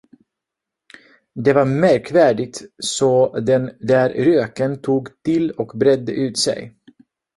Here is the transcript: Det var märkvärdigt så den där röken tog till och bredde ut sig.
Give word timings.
Det 1.33 1.53
var 1.53 1.65
märkvärdigt 1.65 2.61
så 2.83 3.39
den 3.39 3.69
där 3.79 4.09
röken 4.09 4.81
tog 4.81 5.21
till 5.23 5.51
och 5.51 5.71
bredde 5.77 6.11
ut 6.11 6.37
sig. 6.37 6.75